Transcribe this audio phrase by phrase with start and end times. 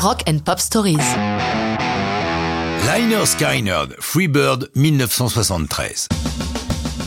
[0.00, 0.98] Rock and Pop Stories.
[2.86, 6.08] Liner Skynyrd, Freebird 1973.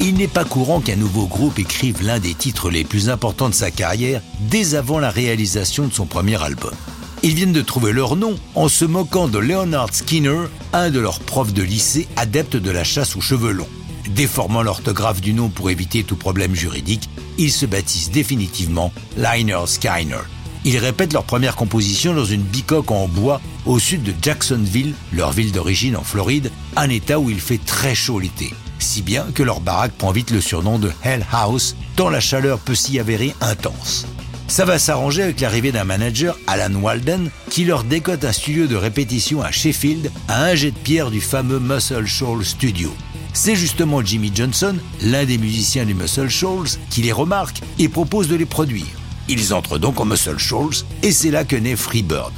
[0.00, 3.54] Il n'est pas courant qu'un nouveau groupe écrive l'un des titres les plus importants de
[3.54, 4.20] sa carrière
[4.50, 6.74] dès avant la réalisation de son premier album.
[7.22, 11.20] Ils viennent de trouver leur nom en se moquant de Leonard Skinner, un de leurs
[11.20, 13.68] profs de lycée adepte de la chasse aux cheveux longs.
[14.10, 17.08] Déformant l'orthographe du nom pour éviter tout problème juridique,
[17.38, 20.20] ils se baptisent définitivement Liner Skinner.
[20.66, 25.32] Ils répètent leur première composition dans une bicoque en bois au sud de Jacksonville, leur
[25.32, 28.54] ville d'origine en Floride, un état où il fait très chaud l'été.
[28.78, 32.58] Si bien que leur baraque prend vite le surnom de Hell House, tant la chaleur
[32.58, 34.06] peut s'y avérer intense.
[34.48, 38.76] Ça va s'arranger avec l'arrivée d'un manager, Alan Walden, qui leur décote un studio de
[38.76, 42.94] répétition à Sheffield, à un jet de pierre du fameux Muscle Shoals Studio.
[43.32, 48.28] C'est justement Jimmy Johnson, l'un des musiciens du Muscle Shoals, qui les remarque et propose
[48.28, 48.86] de les produire.
[49.28, 52.32] Ils entrent donc en Muscle Shoals et c'est là que naît Freebird.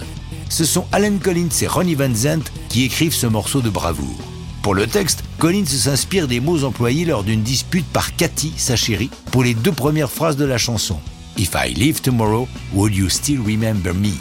[0.48, 4.20] Ce sont Alan Collins et Ronnie Van Zant qui écrivent ce morceau de bravoure.
[4.62, 9.10] Pour le texte, Collins s'inspire des mots employés lors d'une dispute par Cathy, sa chérie,
[9.30, 10.98] pour les deux premières phrases de la chanson.
[11.36, 14.12] If I leave tomorrow, would you still remember me?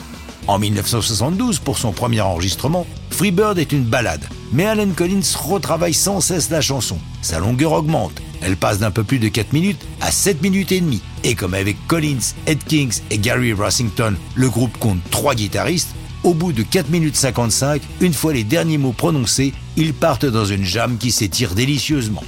[0.47, 6.21] En 1972, pour son premier enregistrement, Freebird est une balade, mais Alan Collins retravaille sans
[6.21, 6.99] cesse la chanson.
[7.21, 10.81] Sa longueur augmente, elle passe d'un peu plus de 4 minutes à 7 minutes et
[10.81, 11.01] demie.
[11.27, 16.35] Et comme avec Collins, Ed Kings et Gary Rossington, le groupe compte 3 guitaristes, au
[16.35, 20.63] bout de 4 minutes 55, une fois les derniers mots prononcés, ils partent dans une
[20.63, 22.23] jam qui s'étire délicieusement.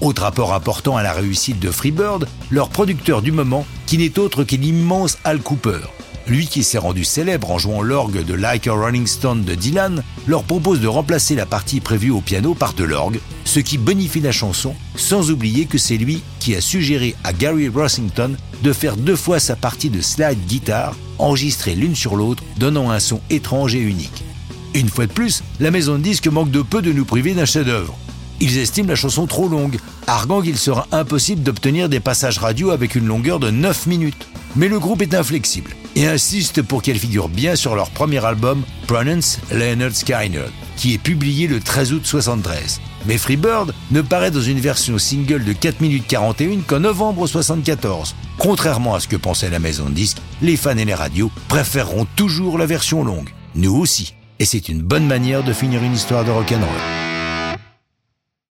[0.00, 4.44] Autre apport important à la réussite de Freebird, leur producteur du moment, qui n'est autre
[4.44, 5.80] que l'immense Al Cooper.
[6.28, 10.04] Lui qui s'est rendu célèbre en jouant l'orgue de Like a Rolling Stone de Dylan,
[10.28, 13.18] leur propose de remplacer la partie prévue au piano par de l'orgue,
[13.56, 17.68] ce qui bonifie la chanson, sans oublier que c'est lui qui a suggéré à Gary
[17.68, 22.90] Rossington de faire deux fois sa partie de slide guitare, enregistrée l'une sur l'autre, donnant
[22.90, 24.24] un son étrange et unique.
[24.74, 27.46] Une fois de plus, la maison de disques manque de peu de nous priver d'un
[27.46, 27.96] chef-d'œuvre.
[28.40, 32.94] Ils estiment la chanson trop longue, arguant qu'il sera impossible d'obtenir des passages radio avec
[32.94, 34.28] une longueur de 9 minutes.
[34.54, 38.64] Mais le groupe est inflexible et insiste pour qu'elle figure bien sur leur premier album,
[38.86, 42.82] Pronounce Leonard Skinner, qui est publié le 13 août 73.
[43.06, 48.14] Mais Freebird ne paraît dans une version single de 4 minutes 41 qu'en novembre 74.
[48.38, 52.06] Contrairement à ce que pensait la maison de disques, les fans et les radios préféreront
[52.16, 53.30] toujours la version longue.
[53.54, 54.14] Nous aussi.
[54.38, 57.05] Et c'est une bonne manière de finir une histoire de rock'n'roll.